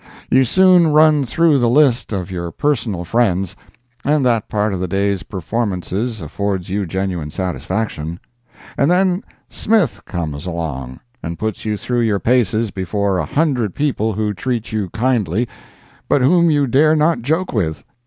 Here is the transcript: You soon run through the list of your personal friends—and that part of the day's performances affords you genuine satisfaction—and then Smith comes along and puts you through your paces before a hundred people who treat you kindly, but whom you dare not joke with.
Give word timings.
You 0.31 0.45
soon 0.45 0.87
run 0.87 1.25
through 1.25 1.59
the 1.59 1.69
list 1.69 2.11
of 2.11 2.31
your 2.31 2.49
personal 2.49 3.05
friends—and 3.05 4.25
that 4.25 4.49
part 4.49 4.73
of 4.73 4.79
the 4.79 4.87
day's 4.87 5.21
performances 5.21 6.21
affords 6.21 6.69
you 6.69 6.87
genuine 6.87 7.29
satisfaction—and 7.29 8.89
then 8.89 9.23
Smith 9.47 10.01
comes 10.07 10.47
along 10.47 11.01
and 11.21 11.37
puts 11.37 11.65
you 11.65 11.77
through 11.77 12.01
your 12.01 12.17
paces 12.19 12.71
before 12.71 13.19
a 13.19 13.25
hundred 13.25 13.75
people 13.75 14.13
who 14.13 14.33
treat 14.33 14.71
you 14.71 14.89
kindly, 14.89 15.47
but 16.09 16.23
whom 16.23 16.49
you 16.49 16.65
dare 16.65 16.95
not 16.95 17.21
joke 17.21 17.53
with. 17.53 17.83